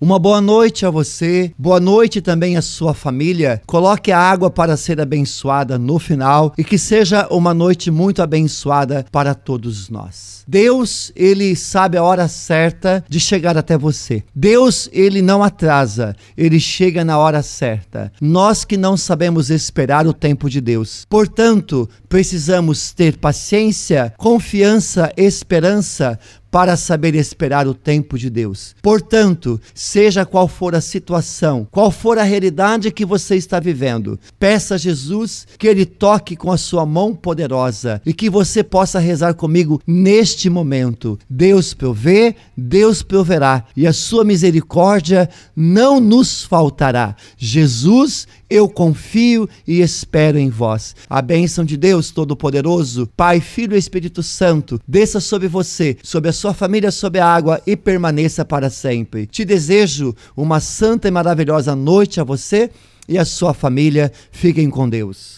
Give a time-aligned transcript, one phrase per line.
[0.00, 3.60] Uma boa noite a você, boa noite também à sua família.
[3.66, 9.04] Coloque a água para ser abençoada no final e que seja uma noite muito abençoada
[9.10, 10.44] para todos nós.
[10.46, 14.22] Deus, ele sabe a hora certa de chegar até você.
[14.32, 18.12] Deus, ele não atrasa, ele chega na hora certa.
[18.20, 21.04] Nós que não sabemos esperar o tempo de Deus.
[21.08, 26.18] Portanto, precisamos ter paciência, confiança, esperança
[26.50, 28.74] para saber esperar o tempo de Deus.
[28.82, 34.74] Portanto, seja qual for a situação, qual for a realidade que você está vivendo, peça
[34.74, 39.34] a Jesus que ele toque com a sua mão poderosa e que você possa rezar
[39.34, 41.18] comigo neste momento.
[41.28, 47.16] Deus provê, Deus proverá e a sua misericórdia não nos faltará.
[47.36, 50.96] Jesus, eu confio e espero em vós.
[51.08, 56.32] A bênção de Deus Todo-Poderoso, Pai, Filho e Espírito Santo, desça sobre você, sobre a
[56.38, 59.26] sua família sob a água e permaneça para sempre.
[59.26, 62.70] Te desejo uma santa e maravilhosa noite a você
[63.08, 64.12] e a sua família.
[64.30, 65.36] Fiquem com Deus.